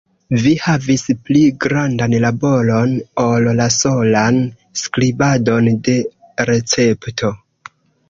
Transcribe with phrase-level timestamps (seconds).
[0.43, 4.43] Vi havis pli grandan laboron, ol la solan
[4.85, 6.01] skribadon de
[6.53, 7.37] recepto.